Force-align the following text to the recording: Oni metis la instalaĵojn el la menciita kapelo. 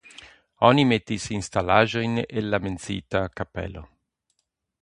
Oni 0.69 0.85
metis 0.91 1.27
la 1.31 1.35
instalaĵojn 1.35 2.17
el 2.41 2.51
la 2.55 2.63
menciita 2.65 3.25
kapelo. 3.41 3.89